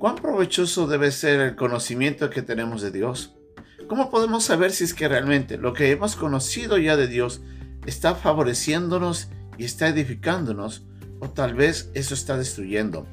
¿Cuán 0.00 0.16
provechoso 0.16 0.86
debe 0.86 1.12
ser 1.12 1.40
el 1.40 1.56
conocimiento 1.56 2.30
que 2.30 2.40
tenemos 2.40 2.80
de 2.80 2.90
Dios? 2.90 3.34
¿Cómo 3.86 4.10
podemos 4.10 4.44
saber 4.44 4.72
si 4.72 4.84
es 4.84 4.94
que 4.94 5.06
realmente 5.06 5.58
lo 5.58 5.74
que 5.74 5.90
hemos 5.90 6.16
conocido 6.16 6.78
ya 6.78 6.96
de 6.96 7.06
Dios 7.06 7.42
está 7.84 8.14
favoreciéndonos 8.14 9.28
y 9.58 9.64
está 9.64 9.88
edificándonos 9.88 10.86
o 11.18 11.28
tal 11.28 11.52
vez 11.52 11.90
eso 11.92 12.14
está 12.14 12.38
destruyendo? 12.38 13.06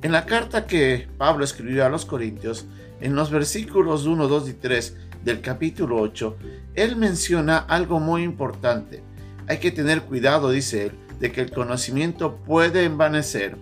En 0.00 0.12
la 0.12 0.24
carta 0.24 0.66
que 0.66 1.06
Pablo 1.18 1.44
escribió 1.44 1.84
a 1.84 1.90
los 1.90 2.06
Corintios, 2.06 2.64
en 3.02 3.14
los 3.14 3.30
versículos 3.30 4.06
1, 4.06 4.26
2 4.26 4.48
y 4.48 4.54
3 4.54 4.96
del 5.26 5.42
capítulo 5.42 6.00
8, 6.00 6.38
él 6.74 6.96
menciona 6.96 7.58
algo 7.58 8.00
muy 8.00 8.22
importante. 8.22 9.02
Hay 9.46 9.58
que 9.58 9.72
tener 9.72 10.00
cuidado, 10.00 10.48
dice 10.48 10.86
él, 10.86 10.92
de 11.20 11.30
que 11.32 11.42
el 11.42 11.50
conocimiento 11.50 12.36
puede 12.46 12.84
envanecer 12.84 13.58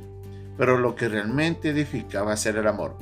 pero 0.57 0.79
lo 0.79 0.95
que 0.95 1.09
realmente 1.09 1.71
edifica 1.71 2.23
va 2.23 2.33
a 2.33 2.37
ser 2.37 2.57
el 2.57 2.67
amor. 2.67 2.97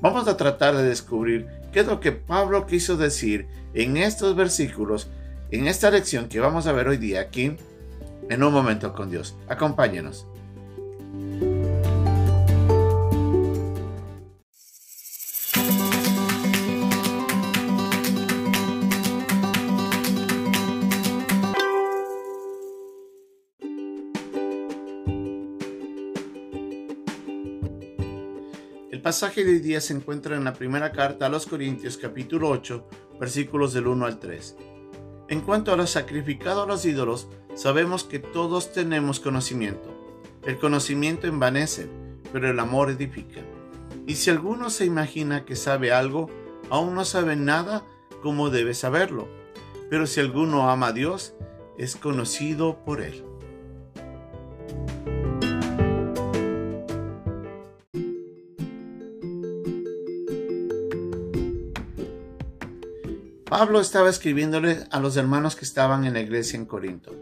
Vamos 0.00 0.26
a 0.28 0.36
tratar 0.36 0.76
de 0.76 0.82
descubrir 0.82 1.46
qué 1.72 1.80
es 1.80 1.86
lo 1.86 2.00
que 2.00 2.12
Pablo 2.12 2.66
quiso 2.66 2.96
decir 2.96 3.46
en 3.74 3.96
estos 3.96 4.36
versículos, 4.36 5.08
en 5.50 5.68
esta 5.68 5.90
lección 5.90 6.28
que 6.28 6.40
vamos 6.40 6.66
a 6.66 6.72
ver 6.72 6.88
hoy 6.88 6.96
día 6.96 7.20
aquí, 7.20 7.56
en 8.28 8.42
un 8.42 8.52
momento 8.52 8.92
con 8.94 9.10
Dios. 9.10 9.36
Acompáñenos. 9.48 10.26
Pasaje 29.02 29.44
de 29.44 29.50
hoy 29.50 29.58
día 29.58 29.80
se 29.80 29.94
encuentra 29.94 30.36
en 30.36 30.44
la 30.44 30.52
primera 30.52 30.92
carta 30.92 31.26
a 31.26 31.28
los 31.28 31.46
Corintios 31.46 31.96
capítulo 31.96 32.48
8 32.50 32.86
versículos 33.18 33.72
del 33.72 33.88
1 33.88 34.06
al 34.06 34.20
3. 34.20 34.56
En 35.28 35.40
cuanto 35.40 35.72
a 35.72 35.76
lo 35.76 35.88
sacrificado 35.88 36.62
a 36.62 36.66
los 36.66 36.84
ídolos, 36.84 37.26
sabemos 37.56 38.04
que 38.04 38.20
todos 38.20 38.72
tenemos 38.72 39.18
conocimiento. 39.18 39.92
El 40.46 40.56
conocimiento 40.56 41.26
envanece, 41.26 41.88
pero 42.32 42.48
el 42.48 42.60
amor 42.60 42.90
edifica. 42.90 43.40
Y 44.06 44.14
si 44.14 44.30
alguno 44.30 44.70
se 44.70 44.84
imagina 44.84 45.44
que 45.44 45.56
sabe 45.56 45.92
algo, 45.92 46.30
aún 46.70 46.94
no 46.94 47.04
sabe 47.04 47.34
nada 47.34 47.84
como 48.22 48.50
debe 48.50 48.72
saberlo. 48.72 49.26
Pero 49.90 50.06
si 50.06 50.20
alguno 50.20 50.70
ama 50.70 50.88
a 50.88 50.92
Dios, 50.92 51.34
es 51.76 51.96
conocido 51.96 52.84
por 52.84 53.00
él. 53.00 53.24
Pablo 63.52 63.82
estaba 63.82 64.08
escribiéndole 64.08 64.78
a 64.90 64.98
los 64.98 65.18
hermanos 65.18 65.56
que 65.56 65.66
estaban 65.66 66.06
en 66.06 66.14
la 66.14 66.20
iglesia 66.20 66.56
en 66.56 66.64
Corinto. 66.64 67.14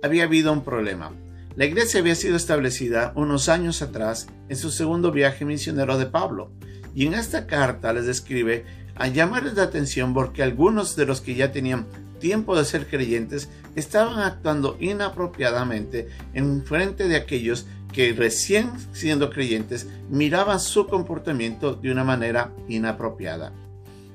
Había 0.00 0.22
habido 0.22 0.52
un 0.52 0.62
problema. 0.62 1.10
La 1.56 1.64
iglesia 1.64 1.98
había 1.98 2.14
sido 2.14 2.36
establecida 2.36 3.12
unos 3.16 3.48
años 3.48 3.82
atrás 3.82 4.28
en 4.48 4.56
su 4.56 4.70
segundo 4.70 5.10
viaje 5.10 5.44
misionero 5.44 5.98
de 5.98 6.06
Pablo, 6.06 6.52
y 6.94 7.06
en 7.06 7.14
esta 7.14 7.48
carta 7.48 7.92
les 7.92 8.06
describe 8.06 8.64
a 8.94 9.08
llamarles 9.08 9.54
la 9.54 9.64
atención 9.64 10.14
porque 10.14 10.44
algunos 10.44 10.94
de 10.94 11.04
los 11.04 11.20
que 11.20 11.34
ya 11.34 11.50
tenían 11.50 11.88
tiempo 12.20 12.56
de 12.56 12.64
ser 12.64 12.86
creyentes 12.86 13.48
estaban 13.74 14.20
actuando 14.20 14.76
inapropiadamente 14.78 16.10
en 16.32 16.64
frente 16.64 17.08
de 17.08 17.16
aquellos 17.16 17.66
que 17.92 18.12
recién 18.12 18.70
siendo 18.92 19.30
creyentes 19.30 19.88
miraban 20.08 20.60
su 20.60 20.86
comportamiento 20.86 21.74
de 21.74 21.90
una 21.90 22.04
manera 22.04 22.52
inapropiada. 22.68 23.52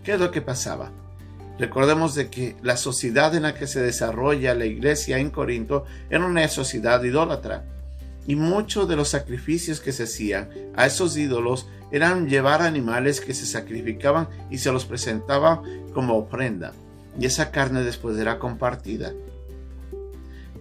¿Qué 0.06 0.14
es 0.14 0.20
lo 0.22 0.32
que 0.32 0.42
pasaba? 0.42 0.94
Recordemos 1.60 2.14
de 2.14 2.30
que 2.30 2.56
la 2.62 2.78
sociedad 2.78 3.34
en 3.36 3.44
la 3.44 3.56
que 3.56 3.68
se 3.68 3.82
desarrolla 3.82 4.54
la 4.54 4.66
iglesia 4.66 5.18
en 5.18 5.32
Corinto 5.32 5.86
era 6.10 6.26
una 6.26 6.48
sociedad 6.48 7.04
idólatra. 7.04 7.66
Y 8.28 8.36
muchos 8.36 8.88
de 8.88 8.96
los 8.96 9.10
sacrificios 9.10 9.80
que 9.80 9.92
se 9.92 10.04
hacían 10.04 10.50
a 10.76 10.86
esos 10.86 11.18
ídolos 11.18 11.68
eran 11.92 12.28
llevar 12.28 12.62
animales 12.62 13.22
que 13.22 13.34
se 13.34 13.46
sacrificaban 13.46 14.28
y 14.52 14.58
se 14.58 14.72
los 14.72 14.86
presentaban 14.86 15.62
como 15.94 16.18
ofrenda. 16.18 16.74
Y 17.20 17.26
esa 17.26 17.52
carne 17.52 17.84
después 17.84 18.18
era 18.18 18.38
compartida. 18.38 19.14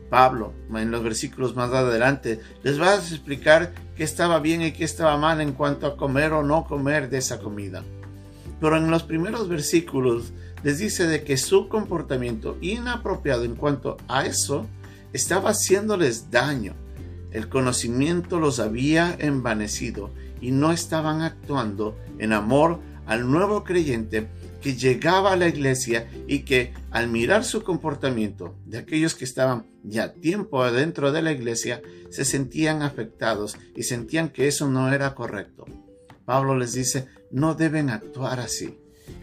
Pablo, 0.08 0.52
en 0.74 0.90
los 0.90 1.02
versículos 1.02 1.56
más 1.56 1.72
adelante, 1.72 2.40
les 2.62 2.80
va 2.80 2.92
a 2.92 2.96
explicar 2.96 3.72
qué 3.96 4.04
estaba 4.04 4.38
bien 4.38 4.62
y 4.62 4.72
qué 4.72 4.84
estaba 4.84 5.16
mal 5.16 5.40
en 5.40 5.52
cuanto 5.52 5.86
a 5.86 5.96
comer 5.96 6.32
o 6.32 6.42
no 6.42 6.64
comer 6.64 7.10
de 7.10 7.18
esa 7.18 7.40
comida. 7.40 7.82
Pero 8.60 8.76
en 8.76 8.90
los 8.90 9.02
primeros 9.02 9.48
versículos 9.48 10.32
les 10.66 10.78
dice 10.78 11.06
de 11.06 11.22
que 11.22 11.36
su 11.36 11.68
comportamiento 11.68 12.58
inapropiado 12.60 13.44
en 13.44 13.54
cuanto 13.54 13.98
a 14.08 14.26
eso 14.26 14.66
estaba 15.12 15.50
haciéndoles 15.50 16.32
daño. 16.32 16.74
El 17.30 17.48
conocimiento 17.48 18.40
los 18.40 18.58
había 18.58 19.14
envanecido 19.20 20.10
y 20.40 20.50
no 20.50 20.72
estaban 20.72 21.22
actuando 21.22 21.96
en 22.18 22.32
amor 22.32 22.80
al 23.06 23.30
nuevo 23.30 23.62
creyente 23.62 24.26
que 24.60 24.74
llegaba 24.74 25.34
a 25.34 25.36
la 25.36 25.46
iglesia 25.46 26.10
y 26.26 26.40
que 26.40 26.74
al 26.90 27.06
mirar 27.06 27.44
su 27.44 27.62
comportamiento 27.62 28.56
de 28.64 28.78
aquellos 28.78 29.14
que 29.14 29.24
estaban 29.24 29.66
ya 29.84 30.14
tiempo 30.14 30.64
adentro 30.64 31.12
de 31.12 31.22
la 31.22 31.30
iglesia 31.30 31.80
se 32.10 32.24
sentían 32.24 32.82
afectados 32.82 33.56
y 33.76 33.84
sentían 33.84 34.30
que 34.30 34.48
eso 34.48 34.68
no 34.68 34.92
era 34.92 35.14
correcto. 35.14 35.64
Pablo 36.24 36.58
les 36.58 36.72
dice, 36.72 37.06
no 37.30 37.54
deben 37.54 37.88
actuar 37.88 38.40
así. 38.40 38.76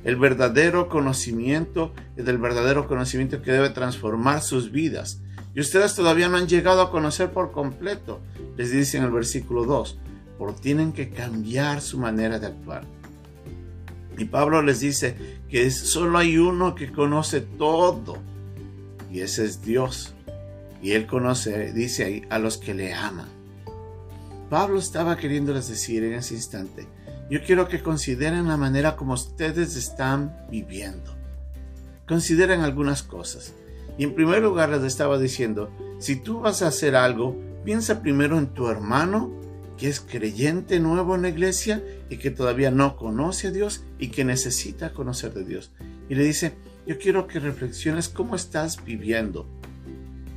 El 0.03 0.17
verdadero 0.17 0.89
conocimiento 0.89 1.93
es 2.17 2.25
del 2.25 2.37
verdadero 2.37 2.87
conocimiento 2.87 3.41
que 3.41 3.51
debe 3.51 3.69
transformar 3.69 4.41
sus 4.41 4.71
vidas. 4.71 5.21
Y 5.55 5.59
ustedes 5.59 5.95
todavía 5.95 6.29
no 6.29 6.37
han 6.37 6.47
llegado 6.47 6.81
a 6.81 6.91
conocer 6.91 7.31
por 7.31 7.51
completo, 7.51 8.19
les 8.57 8.71
dice 8.71 8.97
en 8.97 9.03
el 9.03 9.11
versículo 9.11 9.65
2, 9.65 9.99
por 10.37 10.55
tienen 10.55 10.93
que 10.93 11.09
cambiar 11.09 11.81
su 11.81 11.99
manera 11.99 12.39
de 12.39 12.47
actuar. 12.47 12.83
Y 14.17 14.25
Pablo 14.25 14.61
les 14.61 14.79
dice 14.79 15.15
que 15.49 15.69
solo 15.71 16.17
hay 16.17 16.37
uno 16.37 16.75
que 16.75 16.91
conoce 16.91 17.41
todo, 17.41 18.17
y 19.11 19.21
ese 19.21 19.45
es 19.45 19.61
Dios. 19.61 20.13
Y 20.81 20.91
él 20.91 21.07
conoce, 21.07 21.71
dice 21.71 22.03
ahí, 22.03 22.23
a 22.29 22.39
los 22.39 22.57
que 22.57 22.73
le 22.73 22.93
aman. 22.93 23.29
Pablo 24.49 24.79
estaba 24.79 25.17
queriéndoles 25.17 25.67
decir 25.67 26.03
en 26.03 26.13
ese 26.13 26.35
instante, 26.35 26.87
yo 27.29 27.41
quiero 27.43 27.67
que 27.67 27.81
consideren 27.81 28.47
la 28.47 28.57
manera 28.57 28.95
como 28.95 29.13
ustedes 29.13 29.75
están 29.75 30.45
viviendo. 30.49 31.15
Consideren 32.07 32.61
algunas 32.61 33.03
cosas. 33.03 33.53
Y 33.97 34.03
en 34.03 34.15
primer 34.15 34.41
lugar 34.41 34.69
les 34.69 34.83
estaba 34.83 35.17
diciendo, 35.17 35.69
si 35.99 36.15
tú 36.15 36.41
vas 36.41 36.61
a 36.61 36.67
hacer 36.67 36.95
algo, 36.95 37.37
piensa 37.63 38.01
primero 38.01 38.37
en 38.37 38.47
tu 38.47 38.67
hermano 38.67 39.31
que 39.77 39.87
es 39.87 39.99
creyente 39.99 40.79
nuevo 40.79 41.15
en 41.15 41.23
la 41.23 41.29
iglesia 41.29 41.83
y 42.09 42.17
que 42.17 42.31
todavía 42.31 42.71
no 42.71 42.95
conoce 42.95 43.47
a 43.47 43.51
Dios 43.51 43.83
y 43.99 44.09
que 44.09 44.23
necesita 44.23 44.93
conocer 44.93 45.33
de 45.33 45.45
Dios. 45.45 45.71
Y 46.09 46.15
le 46.15 46.23
dice, 46.23 46.53
yo 46.85 46.97
quiero 46.99 47.27
que 47.27 47.39
reflexiones 47.39 48.09
cómo 48.09 48.35
estás 48.35 48.83
viviendo. 48.83 49.47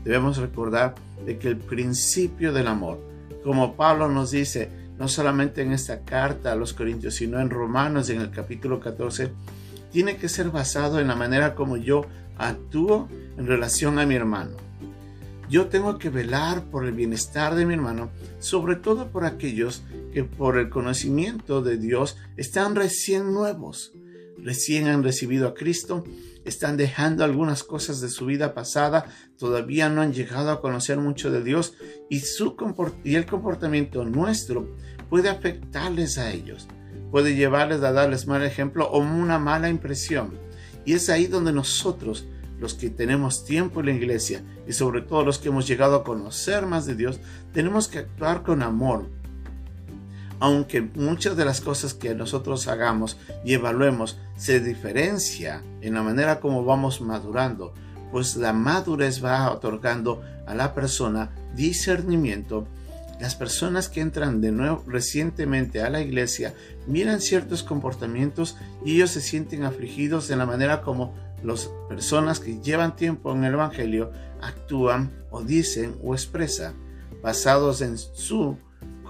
Debemos 0.04 0.38
recordar 0.38 0.94
de 1.24 1.38
que 1.38 1.48
el 1.48 1.56
principio 1.56 2.53
del 2.53 2.68
amor, 2.68 3.00
como 3.42 3.76
Pablo 3.76 4.08
nos 4.08 4.30
dice, 4.30 4.70
no 4.99 5.09
solamente 5.09 5.62
en 5.62 5.73
esta 5.73 6.01
carta 6.01 6.53
a 6.53 6.57
los 6.57 6.73
Corintios, 6.73 7.15
sino 7.15 7.41
en 7.41 7.51
Romanos 7.51 8.11
en 8.11 8.21
el 8.21 8.31
capítulo 8.31 8.81
14, 8.81 9.31
tiene 9.93 10.17
que 10.17 10.29
ser 10.29 10.51
basado 10.51 11.01
en 11.01 11.09
la 11.09 11.17
manera 11.17 11.55
como 11.55 11.77
yo 11.77 12.07
actúo 12.39 13.09
en 13.37 13.47
relación 13.47 13.99
a 13.99 14.07
mi 14.07 14.15
hermano. 14.15 14.57
Yo 15.49 15.67
tengo 15.67 15.99
que 15.99 16.11
velar 16.11 16.65
por 16.65 16.84
el 16.84 16.93
bienestar 16.93 17.55
de 17.55 17.66
mi 17.66 17.75
hermano, 17.75 18.10
sobre 18.41 18.77
todo 18.77 19.09
por 19.09 19.25
aquellos 19.25 19.83
que 20.13 20.25
por 20.25 20.59
el 20.59 20.71
conocimiento 20.71 21.63
de 21.63 21.77
Dios 21.77 22.16
están 22.37 22.75
recién 22.75 23.33
nuevos, 23.33 23.92
recién 24.47 24.87
han 24.87 25.03
recibido 25.03 25.48
a 25.48 25.54
Cristo, 25.54 26.04
están 26.45 26.77
dejando 26.77 27.25
algunas 27.25 27.65
cosas 27.65 28.01
de 28.01 28.09
su 28.09 28.27
vida 28.27 28.54
pasada, 28.54 29.07
todavía 29.37 29.89
no 29.89 30.03
han 30.03 30.13
llegado 30.13 30.53
a 30.53 30.60
conocer 30.60 30.98
mucho 30.98 31.33
de 31.33 31.43
Dios 31.43 31.75
y, 32.09 32.21
su 32.21 32.54
y 33.03 33.16
el 33.16 33.27
comportamiento 33.27 34.04
nuestro 34.04 34.77
puede 35.10 35.31
afectarles 35.31 36.16
a 36.19 36.31
ellos, 36.31 36.69
puede 37.10 37.34
llevarles 37.34 37.83
a 37.83 37.91
darles 37.91 38.28
mal 38.28 38.45
ejemplo 38.45 38.89
o 38.89 39.01
una 39.01 39.41
mala 39.41 39.69
impresión. 39.69 40.39
Y 40.84 40.92
es 40.92 41.10
ahí 41.10 41.27
donde 41.27 41.53
nosotros, 41.53 42.28
los 42.60 42.75
que 42.75 42.89
tenemos 42.89 43.45
tiempo 43.45 43.81
en 43.81 43.87
la 43.87 43.92
iglesia 43.92 44.45
y 44.69 44.72
sobre 44.72 45.01
todo 45.03 45.25
los 45.25 45.41
que 45.41 45.49
hemos 45.49 45.66
llegado 45.66 45.97
a 45.97 46.04
conocer 46.04 46.66
más 46.66 46.87
de 46.87 46.95
Dios, 46.95 47.19
tenemos 47.53 47.89
que 47.89 47.99
actuar 47.99 48.45
con 48.45 48.63
amor. 48.63 49.10
Aunque 50.38 50.83
muchas 50.83 51.36
de 51.36 51.44
las 51.44 51.60
cosas 51.60 51.94
que 51.94 52.15
nosotros 52.15 52.68
hagamos 52.68 53.16
y 53.44 53.54
evaluemos 53.54 54.18
se 54.36 54.60
diferencia 54.60 55.62
en 55.80 55.94
la 55.94 56.03
manera 56.03 56.41
como 56.41 56.65
vamos 56.65 57.00
madurando, 57.00 57.72
pues 58.12 58.36
la 58.36 58.53
madurez 58.53 59.24
va 59.24 59.50
otorgando 59.50 60.22
a 60.47 60.54
la 60.54 60.74
persona 60.74 61.34
discernimiento 61.54 62.68
Las 63.18 63.34
personas 63.34 63.88
que 63.88 64.03
entran 64.03 64.42
de 64.42 64.53
nuevo 64.53 64.84
recientemente 64.86 65.80
a 65.80 65.88
la 65.88 66.03
iglesia 66.03 66.54
miran 66.86 67.22
ciertos 67.22 67.62
comportamientos 67.62 68.59
y 68.84 68.97
ellos 68.97 69.10
se 69.10 69.22
sienten 69.22 69.65
afligidos 69.65 70.28
de 70.28 70.36
la 70.36 70.44
manera 70.44 70.82
como 70.82 71.15
las 71.42 71.71
personas 71.89 72.41
que 72.41 72.60
llevan 72.60 72.94
tiempo 72.94 73.32
en 73.32 73.44
el 73.44 73.54
Evangelio 73.54 74.12
actúan 74.42 75.12
o 75.30 75.42
dicen 75.42 75.97
o 76.03 76.15
expresan 76.15 76.74
basados 77.22 77.80
en 77.80 77.97
su 77.97 78.59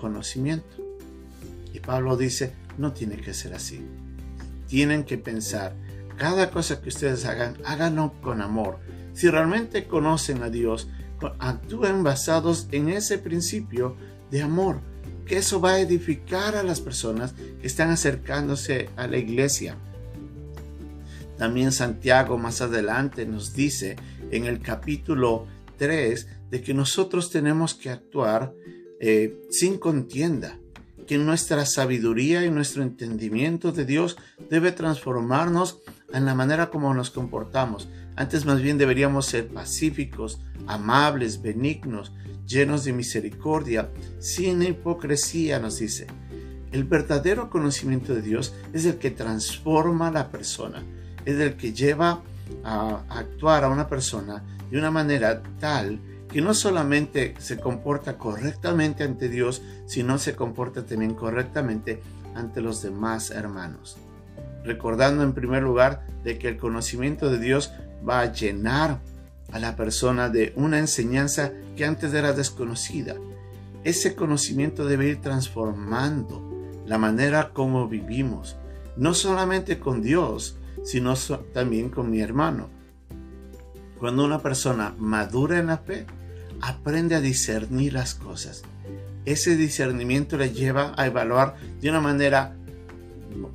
conocimiento. 0.00 0.86
Pablo 1.87 2.17
dice, 2.17 2.53
no 2.77 2.93
tiene 2.93 3.17
que 3.17 3.33
ser 3.33 3.55
así. 3.55 3.81
Tienen 4.67 5.05
que 5.05 5.17
pensar, 5.17 5.77
cada 6.19 6.50
cosa 6.50 6.83
que 6.83 6.88
ustedes 6.88 7.25
hagan, 7.25 7.56
háganlo 7.65 8.12
con 8.21 8.43
amor. 8.43 8.79
Si 9.15 9.31
realmente 9.31 9.87
conocen 9.87 10.43
a 10.43 10.50
Dios, 10.50 10.88
actúen 11.38 12.03
basados 12.03 12.69
en 12.73 12.88
ese 12.88 13.19
principio 13.19 13.97
de 14.31 14.43
amor, 14.43 14.81
que 15.25 15.38
eso 15.38 15.61
va 15.61 15.75
a 15.75 15.81
edificar 15.81 16.56
a 16.56 16.62
las 16.62 16.81
personas 16.81 17.35
que 17.61 17.67
están 17.67 17.91
acercándose 17.91 18.91
a 18.97 19.06
la 19.06 19.19
iglesia. 19.19 19.77
También 21.39 21.73
Santiago 21.73 22.39
más 22.39 22.61
adelante 22.61 23.27
nos 23.27 23.55
dice 23.55 23.97
en 24.31 24.47
el 24.47 24.61
capítulo 24.61 25.47
3 25.77 26.27
de 26.50 26.62
que 26.62 26.75
nosotros 26.75 27.31
tenemos 27.31 27.75
que 27.75 27.91
actuar 27.91 28.55
eh, 29.00 29.39
sin 29.50 29.79
contienda, 29.79 30.59
que 31.06 31.19
nuestra 31.19 31.64
sabiduría 31.64 32.44
y 32.44 32.50
nuestro 32.50 32.82
entendimiento 32.82 33.73
de 33.73 33.85
Dios 33.85 34.17
debe 34.50 34.73
transformarnos 34.73 35.79
en 36.12 36.25
la 36.25 36.35
manera 36.35 36.70
como 36.70 36.93
nos 36.94 37.11
comportamos. 37.11 37.88
Antes 38.17 38.44
más 38.44 38.61
bien 38.61 38.79
deberíamos 38.79 39.26
ser 39.26 39.49
pacíficos, 39.49 40.41
amables, 40.67 41.43
benignos, 41.43 42.12
llenos 42.47 42.85
de 42.85 42.93
misericordia, 42.93 43.91
sin 44.19 44.62
hipocresía, 44.62 45.58
nos 45.58 45.79
dice. 45.79 46.06
El 46.73 46.85
verdadero 46.85 47.50
conocimiento 47.50 48.14
de 48.14 48.23
Dios 48.23 48.55
es 48.73 48.85
el 48.85 48.97
que 48.97 49.11
transforma 49.11 50.08
a 50.08 50.12
la 50.12 50.31
persona, 50.31 50.82
es 51.25 51.38
el 51.38 51.56
que 51.56 51.73
lleva 51.73 52.23
a 52.64 53.03
actuar 53.08 53.64
a 53.64 53.69
una 53.69 53.88
persona 53.88 54.43
de 54.70 54.79
una 54.79 54.91
manera 54.91 55.43
tal 55.58 56.00
que 56.37 56.43
no 56.43 56.53
solamente 56.53 57.35
se 57.38 57.59
comporta 57.59 58.19
correctamente 58.19 59.05
ante 59.05 59.31
Dios, 59.31 59.62
sino 59.87 60.19
se 60.19 60.37
comporta 60.37 60.85
también 60.85 61.15
correctamente 61.15 62.03
ante 62.35 62.61
los 62.61 62.83
demás 62.83 63.31
hermanos. 63.31 63.97
Recordando 64.62 65.23
en 65.23 65.33
primer 65.33 65.62
lugar 65.62 66.05
de 66.25 66.37
que 66.37 66.49
el 66.49 66.59
conocimiento 66.59 67.31
de 67.31 67.38
Dios 67.38 67.73
va 68.06 68.21
a 68.21 68.35
llenar 68.35 69.00
a 69.50 69.59
la 69.59 69.77
persona 69.77 70.29
de 70.29 70.53
una 70.56 70.79
enseñanza 70.79 71.53
que 71.75 71.87
antes 71.87 72.12
era 72.12 72.35
desconocida. 72.35 73.15
Ese 73.82 74.15
conocimiento 74.15 74.85
debe 74.85 75.09
ir 75.09 75.23
transformando 75.23 76.43
la 76.85 76.99
manera 76.99 77.55
como 77.55 77.89
vivimos, 77.89 78.56
no 78.99 79.15
solamente 79.15 79.79
con 79.79 80.03
Dios, 80.03 80.59
sino 80.85 81.15
también 81.55 81.89
con 81.89 82.11
mi 82.11 82.21
hermano. 82.21 82.69
Cuando 83.99 84.23
una 84.23 84.43
persona 84.43 84.94
madura 84.99 85.59
en 85.59 85.69
la 85.69 85.79
fe, 85.79 86.05
aprende 86.61 87.14
a 87.14 87.20
discernir 87.20 87.93
las 87.93 88.14
cosas. 88.14 88.62
Ese 89.25 89.56
discernimiento 89.56 90.37
le 90.37 90.53
lleva 90.53 90.94
a 90.97 91.06
evaluar 91.06 91.56
de 91.81 91.91
una 91.91 92.00
manera 92.00 92.56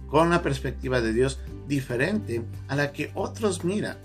con 0.07 0.30
la 0.30 0.42
perspectiva 0.42 1.01
de 1.01 1.13
Dios 1.13 1.39
diferente 1.68 2.44
a 2.68 2.75
la 2.75 2.92
que 2.92 3.12
otros 3.15 3.63
miran. 3.63 3.98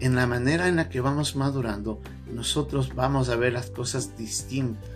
En 0.00 0.14
la 0.14 0.26
manera 0.26 0.68
en 0.68 0.76
la 0.76 0.90
que 0.90 1.00
vamos 1.00 1.36
madurando, 1.36 2.00
nosotros 2.30 2.94
vamos 2.94 3.30
a 3.30 3.36
ver 3.36 3.54
las 3.54 3.70
cosas 3.70 4.16
distintas. 4.16 4.90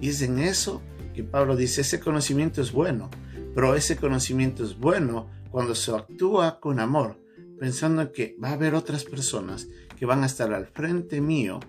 Y 0.00 0.10
es 0.10 0.22
en 0.22 0.38
eso 0.38 0.80
que 1.14 1.24
Pablo 1.24 1.56
dice, 1.56 1.80
ese 1.80 1.98
conocimiento 1.98 2.62
es 2.62 2.70
bueno, 2.70 3.10
pero 3.54 3.74
ese 3.74 3.96
conocimiento 3.96 4.64
es 4.64 4.78
bueno 4.78 5.28
cuando 5.50 5.74
se 5.74 5.90
actúa 5.94 6.60
con 6.60 6.78
amor, 6.78 7.20
pensando 7.58 8.12
que 8.12 8.36
va 8.42 8.50
a 8.50 8.52
haber 8.52 8.74
otras 8.74 9.04
personas 9.04 9.68
que 9.98 10.06
van 10.06 10.22
a 10.22 10.26
estar 10.26 10.52
al 10.54 10.66
frente 10.66 11.20
mío 11.20 11.60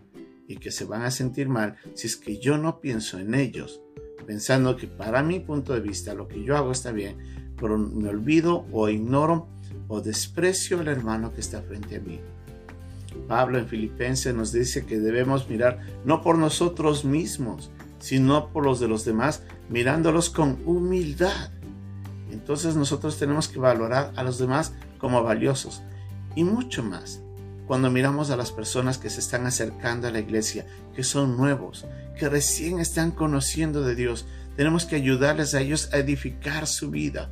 y 0.48 0.58
que 0.58 0.72
se 0.72 0.86
van 0.86 1.04
a 1.04 1.12
sentir 1.12 1.50
mal 1.50 1.76
si 1.94 2.08
es 2.08 2.18
que 2.18 2.40
yo 2.40 2.58
no 2.58 2.80
pienso 2.80 3.20
en 3.20 3.36
ellos, 3.36 3.82
pensando 4.26 4.76
que 4.78 4.88
para 4.88 5.24
mi 5.24 5.40
punto 5.40 5.74
de 5.74 5.82
vista 5.82 6.14
lo 6.14 6.28
que 6.28 6.44
yo 6.44 6.58
hago 6.58 6.72
está 6.72 6.92
bien, 6.92 7.18
pero 7.60 7.78
me 7.78 8.10
olvido 8.10 8.66
o 8.72 8.90
ignoro 8.90 9.48
o 9.88 10.02
desprecio 10.02 10.80
al 10.80 10.88
hermano 10.88 11.34
que 11.34 11.42
está 11.42 11.62
frente 11.62 11.98
a 11.98 12.02
mí. 12.02 12.20
Pablo 13.28 13.58
en 13.58 13.68
Filipenses 13.68 14.34
nos 14.34 14.52
dice 14.52 14.86
que 14.86 15.00
debemos 15.00 15.50
mirar 15.50 15.80
no 16.04 16.22
por 16.22 16.38
nosotros 16.38 17.06
mismos, 17.06 17.72
sino 18.00 18.50
por 18.50 18.66
los 18.66 18.80
de 18.80 18.88
los 18.88 19.06
demás, 19.06 19.44
mirándolos 19.70 20.30
con 20.30 20.60
humildad. 20.66 21.52
Entonces 22.32 22.76
nosotros 22.76 23.18
tenemos 23.18 23.48
que 23.48 23.60
valorar 23.60 24.12
a 24.16 24.24
los 24.24 24.40
demás 24.40 24.74
como 24.98 25.24
valiosos. 25.24 25.82
Y 26.36 26.44
mucho 26.44 26.84
más, 26.84 27.23
cuando 27.68 27.90
miramos 27.90 28.30
a 28.30 28.38
las 28.38 28.52
personas 28.52 28.98
que 28.98 29.10
se 29.10 29.20
están 29.20 29.46
acercando 29.46 30.08
a 30.08 30.12
la 30.12 30.20
iglesia, 30.20 30.66
que 30.96 31.04
son 31.04 31.38
nuevos, 31.38 31.86
que 32.18 32.30
recién 32.30 32.80
están 32.80 33.12
conociendo 33.12 33.84
de 33.84 33.96
Dios, 33.96 34.26
tenemos 34.56 34.86
que 34.86 34.96
ayudarles 34.96 35.56
a 35.56 35.62
ellos 35.62 35.90
a 35.94 35.98
edificar 35.98 36.68
su 36.68 36.92
vida. 36.92 37.32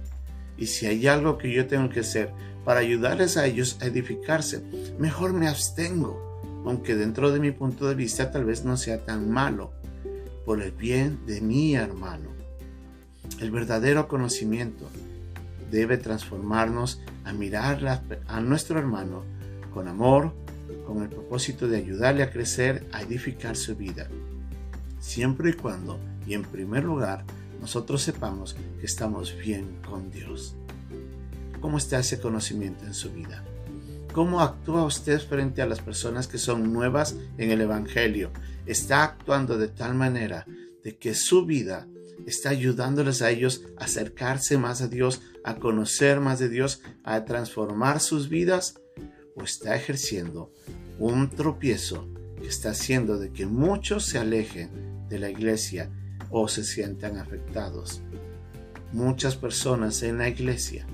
Y 0.57 0.67
si 0.67 0.85
hay 0.85 1.07
algo 1.07 1.37
que 1.37 1.51
yo 1.51 1.67
tengo 1.67 1.89
que 1.89 2.01
hacer 2.01 2.31
para 2.63 2.79
ayudarles 2.79 3.37
a 3.37 3.45
ellos 3.45 3.77
a 3.81 3.85
edificarse, 3.85 4.63
mejor 4.97 5.33
me 5.33 5.47
abstengo, 5.47 6.39
aunque 6.65 6.95
dentro 6.95 7.31
de 7.31 7.39
mi 7.39 7.51
punto 7.51 7.87
de 7.87 7.95
vista 7.95 8.31
tal 8.31 8.45
vez 8.45 8.63
no 8.63 8.77
sea 8.77 9.03
tan 9.03 9.29
malo, 9.29 9.73
por 10.45 10.61
el 10.61 10.71
bien 10.71 11.19
de 11.25 11.41
mi 11.41 11.75
hermano. 11.75 12.29
El 13.39 13.51
verdadero 13.51 14.07
conocimiento 14.07 14.89
debe 15.69 15.97
transformarnos 15.97 17.01
a 17.23 17.33
mirar 17.33 18.03
a 18.27 18.41
nuestro 18.41 18.79
hermano 18.79 19.23
con 19.73 19.87
amor, 19.87 20.33
con 20.85 21.01
el 21.01 21.09
propósito 21.09 21.67
de 21.67 21.77
ayudarle 21.77 22.23
a 22.23 22.31
crecer, 22.31 22.87
a 22.91 23.01
edificar 23.01 23.55
su 23.55 23.75
vida. 23.75 24.07
Siempre 24.99 25.51
y 25.51 25.53
cuando, 25.53 25.99
y 26.25 26.33
en 26.33 26.43
primer 26.43 26.83
lugar, 26.83 27.25
nosotros 27.59 28.01
sepamos 28.01 28.55
que 28.79 28.85
estamos 28.85 29.35
bien 29.37 29.77
con 29.87 30.11
Dios. 30.11 30.55
¿Cómo 31.59 31.77
está 31.77 31.99
ese 31.99 32.19
conocimiento 32.19 32.85
en 32.85 32.93
su 32.93 33.11
vida? 33.11 33.43
¿Cómo 34.13 34.41
actúa 34.41 34.83
usted 34.83 35.21
frente 35.21 35.61
a 35.61 35.67
las 35.67 35.79
personas 35.79 36.27
que 36.27 36.37
son 36.37 36.73
nuevas 36.73 37.15
en 37.37 37.51
el 37.51 37.61
Evangelio? 37.61 38.31
¿Está 38.65 39.03
actuando 39.03 39.57
de 39.57 39.69
tal 39.69 39.93
manera 39.93 40.45
de 40.83 40.97
que 40.97 41.13
su 41.13 41.45
vida 41.45 41.87
está 42.25 42.49
ayudándoles 42.49 43.21
a 43.21 43.29
ellos 43.29 43.63
a 43.77 43.85
acercarse 43.85 44.57
más 44.57 44.81
a 44.81 44.87
Dios, 44.87 45.21
a 45.43 45.55
conocer 45.55 46.19
más 46.19 46.39
de 46.39 46.49
Dios, 46.49 46.81
a 47.03 47.23
transformar 47.25 47.99
sus 47.99 48.27
vidas? 48.27 48.80
¿O 49.35 49.43
está 49.43 49.75
ejerciendo 49.75 50.51
un 50.99 51.29
tropiezo 51.29 52.07
que 52.37 52.47
está 52.47 52.71
haciendo 52.71 53.17
de 53.17 53.31
que 53.31 53.45
muchos 53.45 54.05
se 54.05 54.17
alejen 54.17 54.69
de 55.07 55.19
la 55.19 55.29
iglesia 55.29 55.89
o 56.29 56.47
se 56.47 56.63
sientan 56.63 57.17
afectados? 57.17 58.01
Muchas 58.91 59.35
personas 59.35 60.03
en 60.03 60.17
la 60.17 60.27
iglesia 60.27 60.85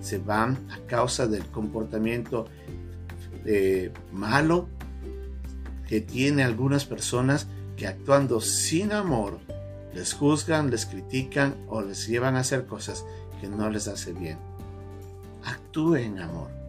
se 0.00 0.18
van 0.18 0.58
a 0.70 0.78
causa 0.86 1.26
del 1.26 1.46
comportamiento 1.46 2.46
eh, 3.44 3.92
malo 4.12 4.68
que 5.86 6.00
tiene 6.00 6.42
algunas 6.42 6.84
personas 6.84 7.46
que 7.76 7.86
actuando 7.86 8.40
sin 8.40 8.92
amor 8.92 9.38
les 9.94 10.12
juzgan, 10.12 10.70
les 10.70 10.86
critican 10.86 11.56
o 11.68 11.82
les 11.82 12.06
llevan 12.06 12.36
a 12.36 12.40
hacer 12.40 12.66
cosas 12.66 13.04
que 13.40 13.48
no 13.48 13.70
les 13.70 13.88
hace 13.88 14.12
bien. 14.12 14.38
Actúe 15.44 15.96
en 15.96 16.18
amor 16.18 16.59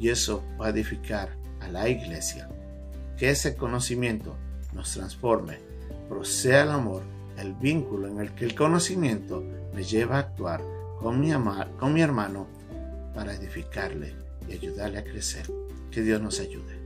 y 0.00 0.08
eso 0.08 0.42
va 0.60 0.66
a 0.66 0.70
edificar 0.70 1.36
a 1.60 1.68
la 1.68 1.88
iglesia. 1.88 2.48
Que 3.16 3.30
ese 3.30 3.54
conocimiento 3.54 4.34
nos 4.72 4.94
transforme, 4.94 5.58
proceda 6.08 6.62
el 6.62 6.70
amor, 6.70 7.02
el 7.36 7.52
vínculo 7.54 8.08
en 8.08 8.18
el 8.18 8.34
que 8.34 8.46
el 8.46 8.54
conocimiento 8.54 9.44
me 9.74 9.84
lleva 9.84 10.16
a 10.16 10.20
actuar 10.20 10.62
con 10.98 11.20
mi, 11.20 11.30
con 11.78 11.92
mi 11.92 12.00
hermano 12.00 12.46
para 13.14 13.34
edificarle 13.34 14.14
y 14.48 14.52
ayudarle 14.52 14.98
a 14.98 15.04
crecer. 15.04 15.46
Que 15.90 16.02
Dios 16.02 16.20
nos 16.20 16.40
ayude. 16.40 16.78